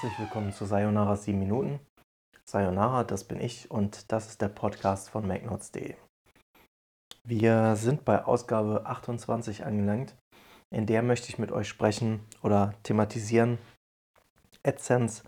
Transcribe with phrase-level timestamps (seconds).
[0.00, 1.80] herzlich willkommen zu Sayonara 7 Minuten.
[2.44, 5.96] Sayonara, das bin ich und das ist der Podcast von MacNotes.de.
[7.24, 10.14] Wir sind bei Ausgabe 28 angelangt.
[10.70, 13.58] In der möchte ich mit euch sprechen oder thematisieren
[14.64, 15.24] AdSense,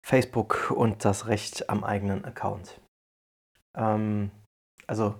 [0.00, 2.80] Facebook und das Recht am eigenen Account.
[3.76, 4.30] Ähm,
[4.86, 5.16] also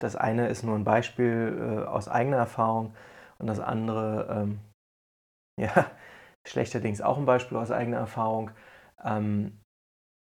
[0.00, 2.92] das eine ist nur ein Beispiel äh, aus eigener Erfahrung
[3.38, 4.58] und das andere, ähm,
[5.60, 5.88] ja,
[6.48, 8.50] schlechterdings auch ein Beispiel aus eigener Erfahrung,
[9.04, 9.60] ähm,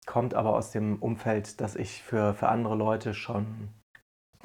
[0.06, 3.68] kommt aber aus dem Umfeld, dass ich für, für andere Leute schon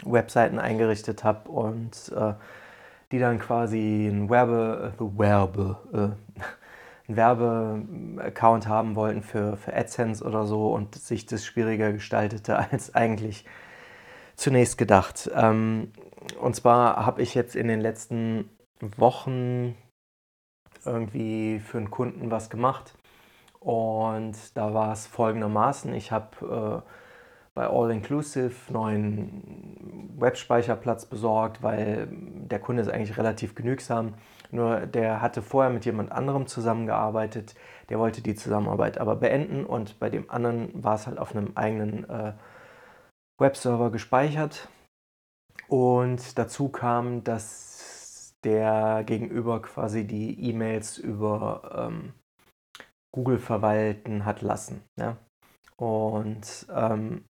[0.03, 2.33] Webseiten eingerichtet habe und äh,
[3.11, 10.23] die dann quasi ein Werbe, äh, Werbe, äh, ein Werbeaccount haben wollten für, für AdSense
[10.23, 13.45] oder so und sich das schwieriger gestaltete als eigentlich
[14.35, 15.29] zunächst gedacht.
[15.35, 15.91] Ähm,
[16.39, 18.49] und zwar habe ich jetzt in den letzten
[18.97, 19.75] Wochen
[20.85, 22.93] irgendwie für einen Kunden was gemacht.
[23.59, 26.89] Und da war es folgendermaßen, ich habe äh,
[27.53, 34.13] bei All Inclusive neuen Webspeicherplatz besorgt, weil der Kunde ist eigentlich relativ genügsam.
[34.51, 37.55] Nur der hatte vorher mit jemand anderem zusammengearbeitet,
[37.89, 41.51] der wollte die Zusammenarbeit aber beenden und bei dem anderen war es halt auf einem
[41.55, 42.33] eigenen äh,
[43.37, 44.69] Webserver gespeichert.
[45.67, 47.68] Und dazu kam, dass
[48.43, 52.13] der Gegenüber quasi die E-Mails über ähm,
[53.13, 54.83] Google verwalten hat lassen.
[54.97, 55.17] Ja?
[55.77, 57.25] Und ähm,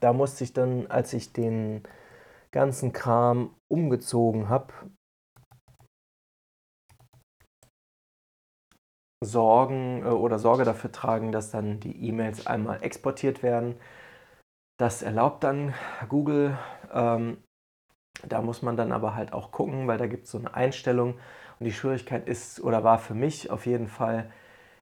[0.00, 1.82] da musste ich dann, als ich den
[2.50, 4.72] ganzen Kram umgezogen habe,
[9.24, 13.76] Sorgen äh, oder Sorge dafür tragen, dass dann die E-Mails einmal exportiert werden.
[14.78, 15.74] Das erlaubt dann
[16.08, 16.56] Google.
[16.92, 17.42] Ähm,
[18.26, 21.14] da muss man dann aber halt auch gucken, weil da gibt es so eine Einstellung.
[21.60, 24.30] Und die Schwierigkeit ist oder war für mich auf jeden Fall,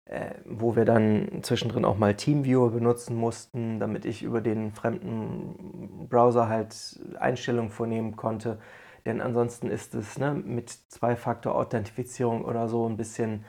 [0.06, 6.08] äh, wo wir dann zwischendrin auch mal TeamViewer benutzen mussten, damit ich über den fremden
[6.08, 8.58] Browser halt Einstellungen vornehmen konnte.
[9.06, 13.44] Denn ansonsten ist es ne, mit Zwei-Faktor-Authentifizierung oder so ein bisschen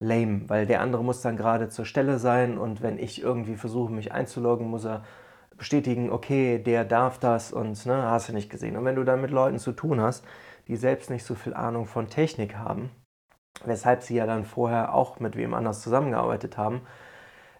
[0.00, 3.92] lame, weil der andere muss dann gerade zur Stelle sein und wenn ich irgendwie versuche,
[3.92, 5.04] mich einzuloggen, muss er
[5.56, 8.76] bestätigen, okay, der darf das und ne, hast du nicht gesehen.
[8.76, 10.24] Und wenn du dann mit Leuten zu tun hast,
[10.68, 12.90] die selbst nicht so viel Ahnung von Technik haben,
[13.64, 16.82] weshalb sie ja dann vorher auch mit wem anders zusammengearbeitet haben,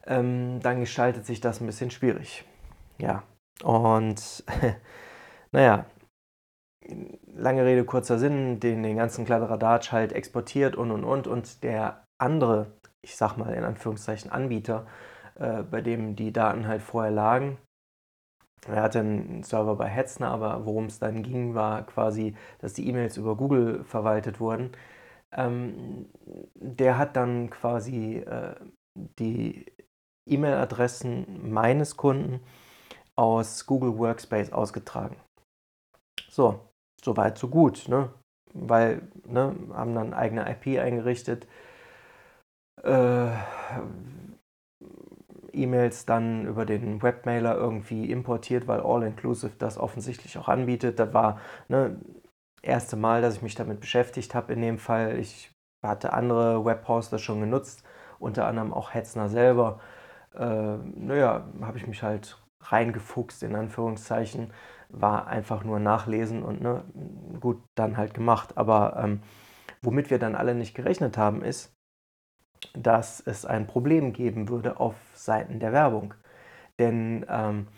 [0.06, 2.44] ähm, dann gestaltet sich das ein bisschen schwierig.
[2.98, 3.22] Ja,
[3.62, 4.44] und
[5.52, 5.86] naja,
[7.34, 12.04] lange Rede, kurzer Sinn, den, den ganzen Kladderadatsch halt exportiert und und und und der
[12.18, 14.86] andere, ich sag mal in Anführungszeichen Anbieter,
[15.36, 17.58] äh, bei dem die Daten halt vorher lagen.
[18.68, 22.88] Er hatte einen Server bei Hetzner, aber worum es dann ging, war quasi, dass die
[22.88, 24.72] E-Mails über Google verwaltet wurden.
[25.32, 26.06] Ähm,
[26.54, 28.54] der hat dann quasi äh,
[29.18, 29.66] die
[30.28, 32.40] E-Mail-Adressen meines Kunden
[33.16, 35.16] aus Google Workspace ausgetragen.
[36.28, 36.60] So,
[37.02, 38.12] soweit so gut, ne?
[38.52, 41.46] Weil, ne, haben dann eigene IP eingerichtet,
[42.82, 43.28] äh,
[45.56, 50.98] E-Mails dann über den Webmailer irgendwie importiert, weil All-Inclusive das offensichtlich auch anbietet.
[50.98, 51.96] Das war ne
[52.62, 55.18] erste Mal, dass ich mich damit beschäftigt habe in dem Fall.
[55.18, 55.52] Ich
[55.82, 57.84] hatte andere Webhoster schon genutzt,
[58.18, 59.80] unter anderem auch Hetzner selber.
[60.34, 64.52] Äh, naja, habe ich mich halt reingefuchst, in Anführungszeichen.
[64.88, 66.84] War einfach nur nachlesen und ne,
[67.40, 68.56] gut, dann halt gemacht.
[68.56, 69.22] Aber ähm,
[69.82, 71.75] womit wir dann alle nicht gerechnet haben, ist,
[72.76, 76.14] dass es ein Problem geben würde auf Seiten der Werbung.
[76.78, 77.68] Denn ähm,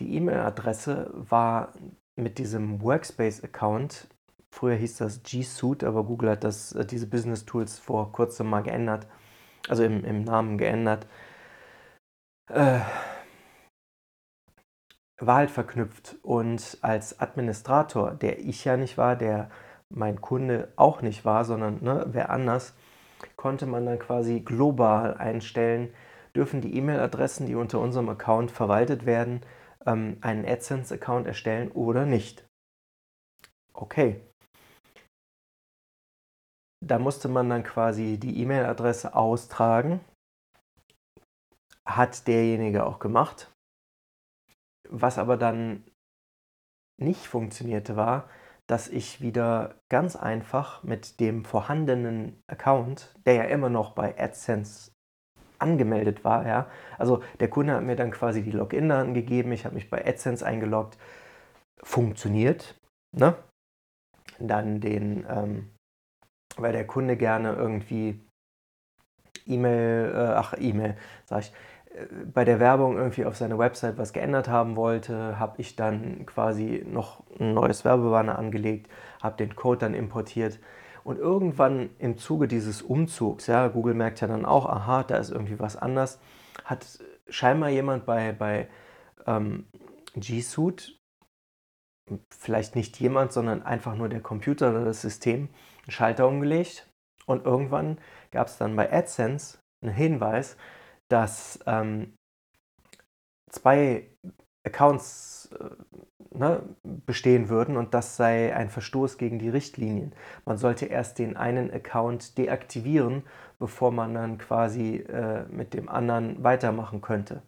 [0.00, 1.72] die E-Mail-Adresse war
[2.16, 4.08] mit diesem Workspace-Account,
[4.50, 8.48] früher hieß das G Suite, aber Google hat das, äh, diese Business Tools vor kurzem
[8.48, 9.06] mal geändert,
[9.68, 11.06] also im, im Namen geändert,
[12.50, 12.80] äh,
[15.20, 16.16] war halt verknüpft.
[16.22, 19.50] Und als Administrator, der ich ja nicht war, der
[19.90, 22.74] mein Kunde auch nicht war, sondern ne, wer anders,
[23.36, 25.92] konnte man dann quasi global einstellen,
[26.34, 29.42] dürfen die E-Mail-Adressen, die unter unserem Account verwaltet werden,
[29.86, 32.46] ähm, einen AdSense-Account erstellen oder nicht.
[33.72, 34.20] Okay.
[36.84, 40.00] Da musste man dann quasi die E-Mail-Adresse austragen.
[41.84, 43.50] Hat derjenige auch gemacht.
[44.88, 45.84] Was aber dann
[47.00, 48.28] nicht funktionierte, war,
[48.68, 54.92] dass ich wieder ganz einfach mit dem vorhandenen Account, der ja immer noch bei AdSense
[55.58, 56.68] angemeldet war, ja,
[56.98, 60.46] also der Kunde hat mir dann quasi die Login-Daten gegeben, ich habe mich bei AdSense
[60.46, 60.98] eingeloggt,
[61.82, 62.78] funktioniert,
[63.16, 63.34] ne?
[64.38, 65.70] Dann den, ähm,
[66.56, 68.20] weil der Kunde gerne irgendwie
[69.46, 71.52] E-Mail, äh, ach E-Mail, sag ich,
[72.32, 76.84] bei der Werbung irgendwie auf seine Website was geändert haben wollte, habe ich dann quasi
[76.86, 78.90] noch ein neues Werbebanner angelegt,
[79.22, 80.60] habe den Code dann importiert.
[81.04, 85.30] Und irgendwann im Zuge dieses Umzugs, ja, Google merkt ja dann auch, aha, da ist
[85.30, 86.20] irgendwie was anders,
[86.64, 86.86] hat
[87.28, 88.68] scheinbar jemand bei, bei
[89.26, 89.66] ähm,
[90.14, 90.98] G Suite,
[92.30, 95.48] vielleicht nicht jemand, sondern einfach nur der Computer oder das System,
[95.82, 96.86] einen Schalter umgelegt.
[97.26, 97.98] Und irgendwann
[98.30, 100.56] gab es dann bei AdSense einen Hinweis,
[101.08, 102.14] dass ähm,
[103.50, 104.10] zwei
[104.66, 105.70] Accounts äh,
[106.36, 106.62] ne,
[107.06, 110.14] bestehen würden und das sei ein Verstoß gegen die Richtlinien.
[110.44, 113.22] Man sollte erst den einen Account deaktivieren,
[113.58, 117.42] bevor man dann quasi äh, mit dem anderen weitermachen könnte.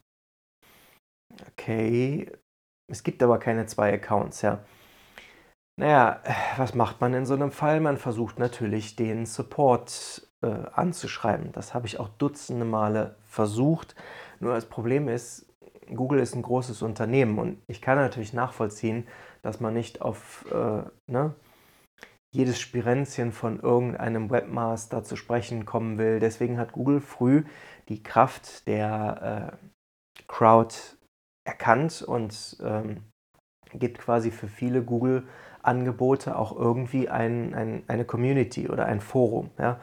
[1.52, 2.30] Okay,
[2.90, 4.64] es gibt aber keine zwei Accounts, ja.
[5.78, 6.22] Naja,
[6.56, 7.80] was macht man in so einem Fall?
[7.80, 11.52] Man versucht natürlich den Support äh, anzuschreiben.
[11.52, 13.94] Das habe ich auch dutzende Male versucht.
[14.40, 15.46] Nur das Problem ist,
[15.94, 19.06] Google ist ein großes Unternehmen und ich kann natürlich nachvollziehen,
[19.42, 21.34] dass man nicht auf äh, ne,
[22.32, 26.20] jedes Spirenzchen von irgendeinem Webmaster zu sprechen kommen will.
[26.20, 27.44] Deswegen hat Google früh
[27.88, 30.74] die Kraft der äh, Crowd
[31.44, 33.02] erkannt und ähm,
[33.72, 39.50] gibt quasi für viele Google-Angebote auch irgendwie ein, ein, eine Community oder ein Forum.
[39.58, 39.80] Ja?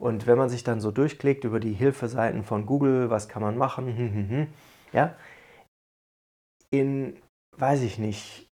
[0.00, 3.58] Und wenn man sich dann so durchklickt über die Hilfeseiten von Google, was kann man
[3.58, 4.46] machen, hm, hm, hm,
[4.92, 5.14] ja,
[6.70, 7.18] in,
[7.58, 8.48] weiß ich nicht,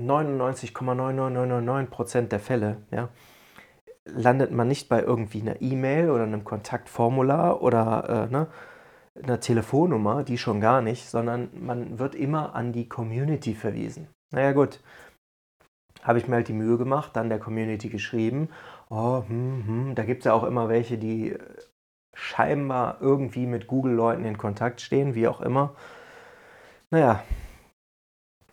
[0.00, 3.08] 99,99999% der Fälle, ja,
[4.06, 8.46] landet man nicht bei irgendwie einer E-Mail oder einem Kontaktformular oder äh, ne,
[9.20, 14.06] einer Telefonnummer, die schon gar nicht, sondern man wird immer an die Community verwiesen.
[14.32, 14.78] Naja gut,
[16.02, 18.48] habe ich mir halt die Mühe gemacht, dann der Community geschrieben.
[18.90, 19.94] Oh, hm, hm.
[19.94, 21.36] Da gibt es ja auch immer welche, die
[22.14, 25.74] scheinbar irgendwie mit Google-Leuten in Kontakt stehen, wie auch immer.
[26.90, 27.22] Naja,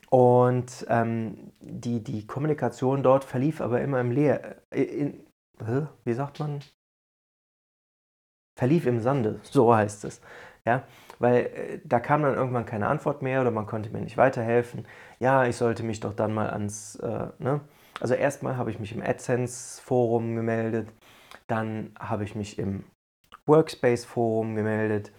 [0.10, 4.62] und ähm, die, die Kommunikation dort verlief aber immer im Leer.
[4.72, 5.28] Äh, in,
[6.06, 6.62] wie sagt man?
[8.56, 10.20] Verlief im Sande, so heißt es.
[10.66, 10.84] Ja,
[11.20, 14.86] weil äh, da kam dann irgendwann keine Antwort mehr oder man konnte mir nicht weiterhelfen.
[15.20, 17.62] Ja, ich sollte mich doch dann mal ans, äh, ne?
[18.00, 20.90] Also erstmal habe ich mich im AdSense-Forum gemeldet,
[21.48, 22.84] dann habe ich mich im
[23.46, 25.12] Workspace-Forum gemeldet.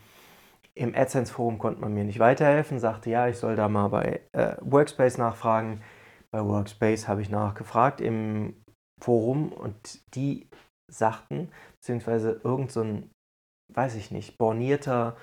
[0.74, 4.56] Im AdSense-Forum konnte man mir nicht weiterhelfen, sagte, ja, ich soll da mal bei äh,
[4.60, 5.82] Workspace nachfragen.
[6.30, 8.62] Bei Workspace habe ich nachgefragt im
[9.00, 10.48] Forum und die
[10.90, 13.10] sagten, beziehungsweise irgend so ein,
[13.74, 15.16] weiß ich nicht, bornierter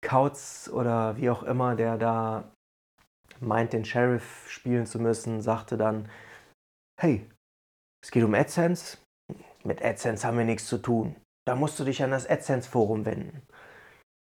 [0.00, 2.52] Kauz oder wie auch immer, der da
[3.40, 6.08] meint, den Sheriff spielen zu müssen, sagte dann,
[7.00, 7.24] hey,
[8.02, 8.98] es geht um AdSense,
[9.64, 11.16] mit AdSense haben wir nichts zu tun.
[11.46, 13.42] Da musst du dich an das AdSense-Forum wenden.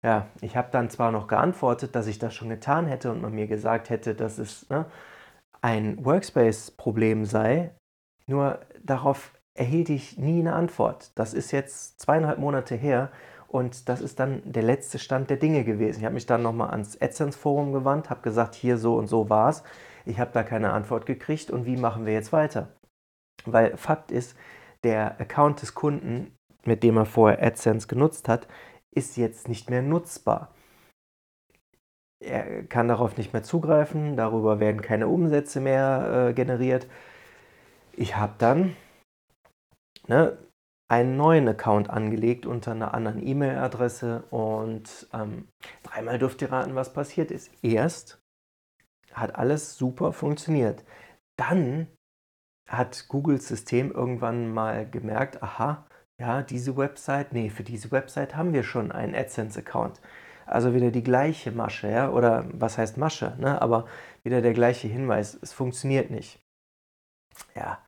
[0.06, 3.33] Ja, ich habe dann zwar noch geantwortet, dass ich das schon getan hätte und man
[3.33, 4.85] mir gesagt hätte, dass es ne,
[5.62, 7.71] ein Workspace-Problem sei,
[8.27, 11.12] nur darauf erhielt ich nie eine Antwort.
[11.15, 13.12] Das ist jetzt zweieinhalb Monate her
[13.47, 16.00] und das ist dann der letzte Stand der Dinge gewesen.
[16.00, 19.50] Ich habe mich dann nochmal ans AdSense-Forum gewandt, habe gesagt, hier so und so war
[19.50, 19.63] es.
[20.07, 22.69] Ich habe da keine Antwort gekriegt und wie machen wir jetzt weiter?
[23.45, 24.37] Weil Fakt ist,
[24.83, 28.47] der Account des Kunden, mit dem er vorher AdSense genutzt hat,
[28.95, 30.53] ist jetzt nicht mehr nutzbar.
[32.23, 36.87] Er kann darauf nicht mehr zugreifen, darüber werden keine Umsätze mehr äh, generiert.
[37.93, 38.75] Ich habe dann
[40.07, 40.37] ne,
[40.89, 45.49] einen neuen Account angelegt unter einer anderen E-Mail-Adresse und ähm,
[45.83, 47.51] dreimal dürft ihr raten, was passiert ist.
[47.61, 48.19] Erst
[49.19, 50.83] hat alles super funktioniert.
[51.38, 51.88] Dann
[52.69, 55.86] hat Googles System irgendwann mal gemerkt, aha,
[56.19, 60.01] ja, diese Website, nee, für diese Website haben wir schon einen AdSense-Account.
[60.45, 63.62] Also wieder die gleiche Masche, ja, oder was heißt Masche, ne?
[63.62, 63.88] aber
[64.24, 66.39] wieder der gleiche Hinweis, es funktioniert nicht.
[67.55, 67.86] Ja,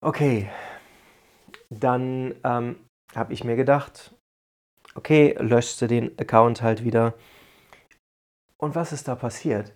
[0.00, 0.50] okay,
[1.70, 2.76] dann ähm,
[3.14, 4.14] habe ich mir gedacht,
[4.94, 7.14] okay, löschst du den Account halt wieder.
[8.56, 9.74] Und was ist da passiert?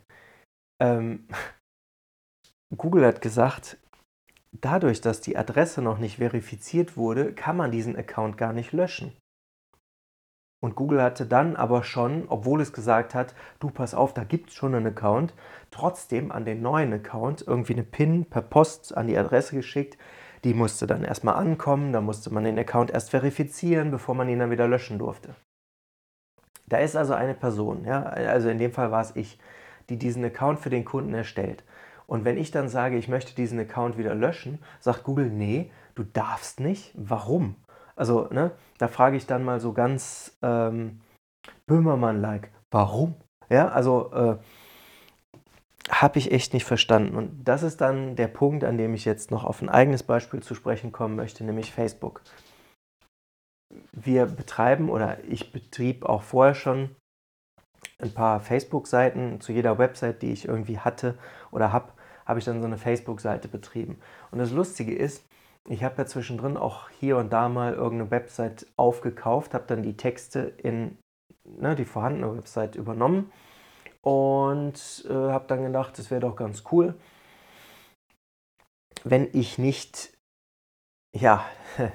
[0.81, 1.29] Ähm,
[2.77, 3.79] Google hat gesagt,
[4.53, 9.17] dadurch, dass die Adresse noch nicht verifiziert wurde, kann man diesen Account gar nicht löschen.
[10.61, 14.51] Und Google hatte dann aber schon, obwohl es gesagt hat, du pass auf, da gibt
[14.51, 15.33] es schon einen Account,
[15.71, 19.97] trotzdem an den neuen Account irgendwie eine PIN per Post an die Adresse geschickt,
[20.43, 24.41] die musste dann erstmal ankommen, da musste man den Account erst verifizieren, bevor man ihn
[24.41, 25.37] dann wieder löschen durfte.
[26.67, 29.39] Da ist also eine Person, ja, also in dem Fall war es ich,
[29.89, 31.65] die diesen Account für den Kunden erstellt.
[32.07, 36.05] Und wenn ich dann sage, ich möchte diesen Account wieder löschen, sagt Google, nee, du
[36.05, 36.93] darfst nicht.
[36.95, 37.57] Warum?
[37.97, 41.01] Also, ne, da frage ich dann mal so ganz ähm,
[41.67, 43.15] Böhmermann-like, warum?
[43.51, 44.37] Ja, also äh,
[45.91, 47.17] habe ich echt nicht verstanden.
[47.17, 50.41] Und das ist dann der Punkt, an dem ich jetzt noch auf ein eigenes Beispiel
[50.43, 52.23] zu sprechen kommen möchte, nämlich Facebook.
[53.93, 56.95] Wir betreiben oder ich betrieb auch vorher schon
[58.03, 59.41] ein paar Facebook-Seiten.
[59.41, 61.19] Zu jeder Website, die ich irgendwie hatte
[61.51, 61.93] oder habe,
[62.27, 63.99] habe ich dann so eine Facebook-Seite betrieben.
[64.31, 65.25] Und das Lustige ist,
[65.69, 69.97] ich habe ja zwischendrin auch hier und da mal irgendeine Website aufgekauft, habe dann die
[69.97, 70.99] Texte in
[71.45, 73.33] ne, die vorhandene Website übernommen
[74.01, 76.95] und äh, habe dann gedacht, es wäre doch ganz cool,
[79.05, 80.17] wenn ich nicht
[81.15, 81.45] ja,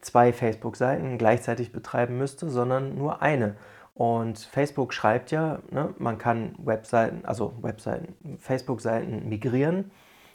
[0.00, 3.56] zwei Facebook-Seiten gleichzeitig betreiben müsste, sondern nur eine.
[3.96, 9.90] Und Facebook schreibt ja, ne, man kann Webseiten, also Webseiten, Facebook-Seiten migrieren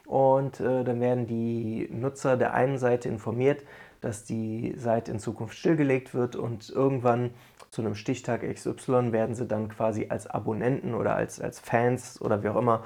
[0.07, 3.63] und äh, dann werden die Nutzer der einen Seite informiert,
[4.01, 7.35] dass die Seite in Zukunft stillgelegt wird und irgendwann
[7.69, 12.41] zu einem Stichtag XY werden sie dann quasi als Abonnenten oder als, als Fans oder
[12.41, 12.83] wie auch immer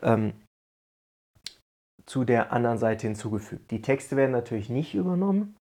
[0.00, 0.32] ähm,
[2.06, 3.72] zu der anderen Seite hinzugefügt.
[3.72, 5.56] Die Texte werden natürlich nicht übernommen.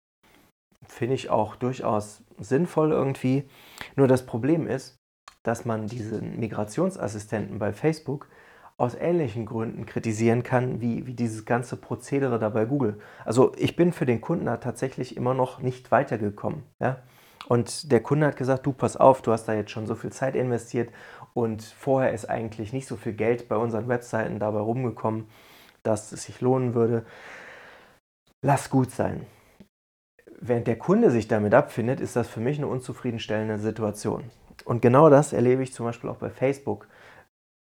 [0.88, 3.48] Finde ich auch durchaus sinnvoll irgendwie.
[3.96, 4.98] Nur das Problem ist,
[5.44, 8.30] dass man diesen Migrationsassistenten bei Facebook
[8.78, 13.00] aus ähnlichen Gründen kritisieren kann, wie, wie dieses ganze Prozedere da bei Google.
[13.24, 16.64] Also ich bin für den Kunden da tatsächlich immer noch nicht weitergekommen.
[16.80, 17.04] Ja?
[17.48, 20.12] Und der Kunde hat gesagt, du pass auf, du hast da jetzt schon so viel
[20.12, 20.92] Zeit investiert
[21.34, 25.28] und vorher ist eigentlich nicht so viel Geld bei unseren Webseiten dabei rumgekommen,
[25.84, 27.06] dass es sich lohnen würde.
[28.42, 29.26] Lass gut sein.
[30.46, 34.26] Während der Kunde sich damit abfindet, ist das für mich eine unzufriedenstellende Situation.
[34.66, 36.88] Und genau das erlebe ich zum Beispiel auch bei Facebook.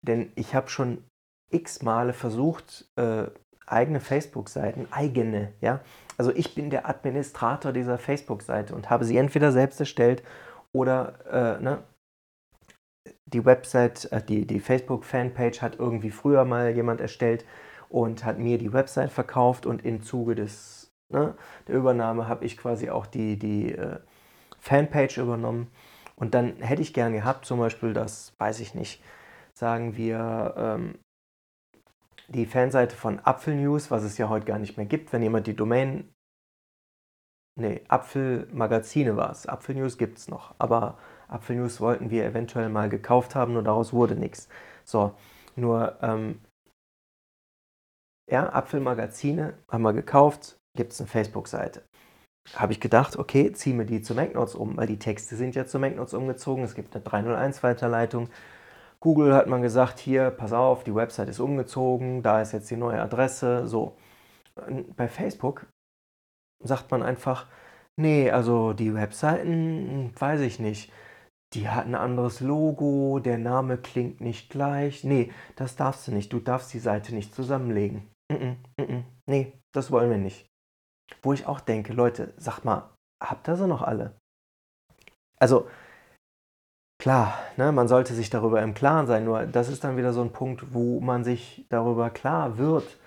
[0.03, 1.05] Denn ich habe schon
[1.51, 3.27] x Male versucht, äh,
[3.67, 5.81] eigene Facebook-Seiten, eigene, ja.
[6.19, 10.25] Also ich bin der Administrator dieser Facebook-Seite und habe sie entweder selbst erstellt
[10.73, 11.79] oder äh, ne,
[13.27, 17.45] die Website, äh, die, die Facebook-Fanpage hat irgendwie früher mal jemand erstellt
[17.89, 20.74] und hat mir die Website verkauft und im Zuge des,
[21.11, 21.35] ne,
[21.69, 23.99] der Übernahme habe ich quasi auch die, die äh,
[24.61, 25.71] Fanpage übernommen.
[26.17, 29.03] Und dann hätte ich gern gehabt, zum Beispiel das, weiß ich nicht,
[29.53, 30.99] sagen wir, ähm,
[32.29, 35.47] die Fanseite von Apfel News, was es ja heute gar nicht mehr gibt, wenn jemand
[35.47, 36.11] die Domain.
[37.57, 39.47] Nee, Apfelmagazine war es.
[39.47, 40.55] Apfel News gibt es noch.
[40.59, 44.49] Aber Apfel News wollten wir eventuell mal gekauft haben und daraus wurde nichts.
[44.85, 45.15] So,
[45.55, 46.41] nur, ähm,
[48.31, 51.83] ja, Apfelmagazine haben wir gekauft, gibt es eine Facebook-Seite.
[52.55, 55.67] Habe ich gedacht, okay, ziehe mir die zu MacNotes um, weil die Texte sind ja
[55.67, 56.63] zu MacNotes umgezogen.
[56.63, 58.29] Es gibt eine 301-Weiterleitung.
[59.01, 62.77] Google hat man gesagt, hier, pass auf, die Website ist umgezogen, da ist jetzt die
[62.77, 63.97] neue Adresse, so.
[64.97, 65.67] Bei Facebook
[66.63, 67.47] sagt man einfach,
[67.97, 70.93] nee, also die Webseiten, weiß ich nicht,
[71.55, 75.05] die hat ein anderes Logo, der Name klingt nicht gleich.
[75.05, 78.09] Nee, das darfst du nicht, du darfst die Seite nicht zusammenlegen.
[78.33, 80.47] Mm -mm, mm nee, das wollen wir nicht.
[81.23, 82.91] Wo ich auch denke, Leute, sagt mal,
[83.23, 84.17] habt ihr sie noch alle?
[85.39, 85.69] Also,
[86.99, 90.23] Klar, ne, man sollte sich darüber im Klaren sein, nur das ist dann wieder so
[90.23, 92.99] ein Punkt, wo man sich darüber klar wird,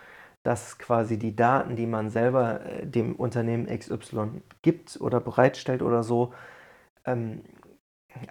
[0.43, 6.03] dass quasi die Daten, die man selber äh, dem Unternehmen XY gibt oder bereitstellt oder
[6.03, 6.33] so,
[7.05, 7.43] ähm,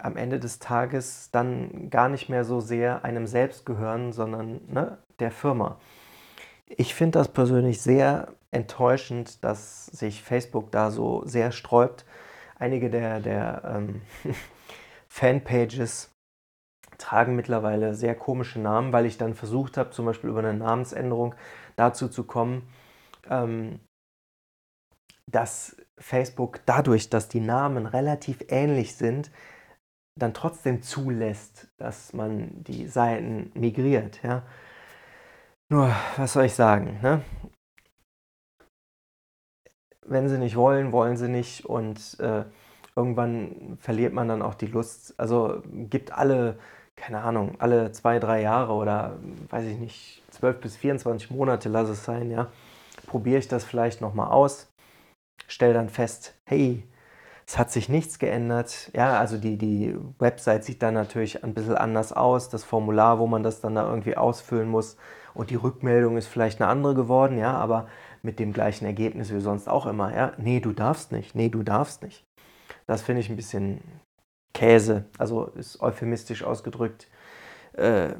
[0.03, 4.99] am Ende des Tages dann gar nicht mehr so sehr einem selbst gehören, sondern ne,
[5.21, 5.79] der Firma.
[6.69, 12.05] Ich finde das persönlich sehr enttäuschend, dass sich Facebook da so sehr sträubt.
[12.59, 14.03] Einige der, der ähm,
[15.09, 16.11] Fanpages
[16.99, 21.35] tragen mittlerweile sehr komische Namen, weil ich dann versucht habe, zum Beispiel über eine Namensänderung
[21.77, 22.67] dazu zu kommen,
[23.29, 23.81] ähm,
[25.31, 29.31] dass Facebook dadurch, dass die Namen relativ ähnlich sind,
[30.19, 34.23] dann trotzdem zulässt, dass man die Seiten migriert.
[34.23, 34.45] Ja?
[35.69, 37.01] Nur, was soll ich sagen?
[37.03, 37.23] Ne?
[40.07, 42.45] Wenn sie nicht wollen, wollen sie nicht und äh,
[42.95, 45.19] irgendwann verliert man dann auch die Lust.
[45.19, 46.61] Also gibt alle,
[46.95, 49.19] keine Ahnung, alle zwei, drei Jahre oder
[49.51, 52.53] weiß ich nicht, 12 bis 24 Monate, lass es sein, ja,
[53.07, 54.69] probiere ich das vielleicht nochmal aus,
[55.49, 56.85] stelle dann fest, hey,
[57.45, 58.91] es hat sich nichts geändert.
[58.93, 62.49] Ja, also die, die Website sieht dann natürlich ein bisschen anders aus.
[62.49, 64.97] Das Formular, wo man das dann da irgendwie ausfüllen muss
[65.37, 67.89] und die Rückmeldung ist vielleicht eine andere geworden, ja, aber
[68.23, 70.15] mit dem gleichen Ergebnis wie sonst auch immer.
[70.15, 72.25] Ja, nee, du darfst nicht, nee, du darfst nicht.
[72.87, 73.81] Das finde ich ein bisschen
[74.55, 77.09] Käse, also ist euphemistisch ausgedrückt.
[77.75, 78.11] äh,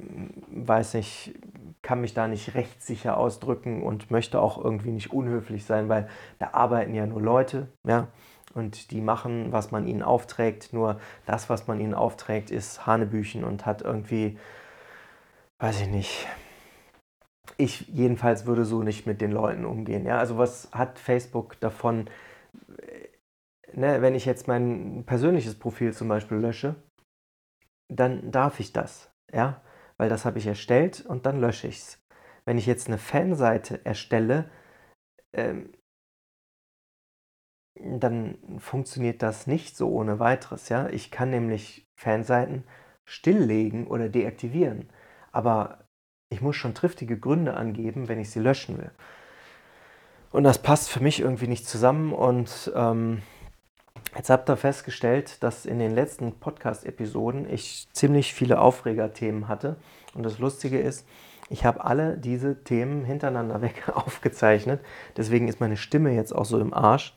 [0.51, 1.35] weiß nicht,
[1.83, 6.09] kann mich da nicht rechtssicher ausdrücken und möchte auch irgendwie nicht unhöflich sein, weil
[6.39, 8.09] da arbeiten ja nur Leute, ja,
[8.55, 10.73] und die machen, was man ihnen aufträgt.
[10.73, 14.39] Nur das, was man ihnen aufträgt, ist Hanebüchen und hat irgendwie,
[15.59, 16.27] weiß ich nicht.
[17.59, 20.05] Ich jedenfalls würde so nicht mit den Leuten umgehen.
[20.05, 20.19] Ja?
[20.19, 22.09] Also was hat Facebook davon,
[22.79, 23.09] äh,
[23.73, 26.77] ne, wenn ich jetzt mein persönliches Profil zum Beispiel lösche,
[27.89, 29.63] dann darf ich das, ja,
[29.97, 32.03] weil das habe ich erstellt und dann lösche ich es.
[32.45, 34.51] Wenn ich jetzt eine Fanseite erstelle,
[35.33, 35.73] ähm,
[37.79, 40.69] dann funktioniert das nicht so ohne weiteres.
[40.69, 40.89] Ja?
[40.89, 42.65] Ich kann nämlich Fanseiten
[43.05, 44.91] stilllegen oder deaktivieren,
[45.33, 45.86] aber
[46.31, 48.91] ich muss schon triftige Gründe angeben, wenn ich sie löschen will.
[50.33, 53.23] Und das passt für mich irgendwie nicht zusammen und ähm,
[54.17, 59.77] jetzt habt ihr festgestellt, dass in den letzten Podcast-Episoden ich ziemlich viele Aufregerthemen hatte
[60.15, 61.07] und das Lustige ist,
[61.49, 64.81] ich habe alle diese Themen hintereinander weg aufgezeichnet.
[65.17, 67.15] Deswegen ist meine Stimme jetzt auch so im Arsch.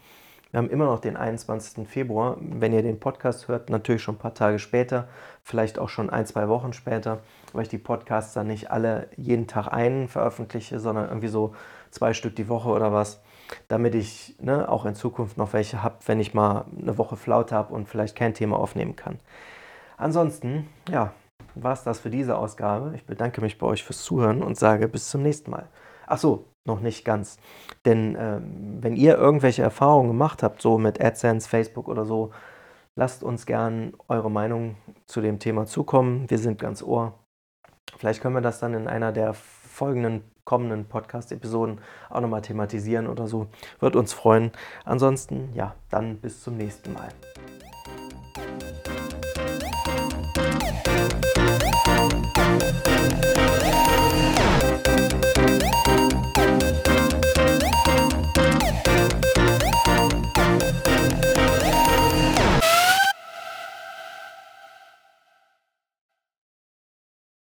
[0.51, 1.87] Wir haben immer noch den 21.
[1.87, 2.37] Februar.
[2.39, 5.07] Wenn ihr den Podcast hört, natürlich schon ein paar Tage später,
[5.43, 7.19] vielleicht auch schon ein, zwei Wochen später,
[7.53, 11.53] weil ich die Podcasts dann nicht alle jeden Tag einen veröffentliche, sondern irgendwie so
[11.91, 13.21] zwei Stück die Woche oder was,
[13.67, 17.53] damit ich ne, auch in Zukunft noch welche habe, wenn ich mal eine Woche Flaute
[17.53, 19.19] habe und vielleicht kein Thema aufnehmen kann.
[19.97, 21.13] Ansonsten, ja,
[21.53, 22.93] war es das für diese Ausgabe.
[22.95, 25.67] Ich bedanke mich bei euch fürs Zuhören und sage bis zum nächsten Mal.
[26.07, 27.37] Ach so, noch nicht ganz.
[27.85, 28.39] Denn äh,
[28.79, 32.31] wenn ihr irgendwelche Erfahrungen gemacht habt, so mit AdSense, Facebook oder so,
[32.95, 36.29] lasst uns gern eure Meinung zu dem Thema zukommen.
[36.29, 37.13] Wir sind ganz ohr.
[37.97, 43.27] Vielleicht können wir das dann in einer der folgenden kommenden Podcast-Episoden auch nochmal thematisieren oder
[43.27, 43.47] so.
[43.79, 44.51] Wird uns freuen.
[44.83, 47.09] Ansonsten, ja, dann bis zum nächsten Mal.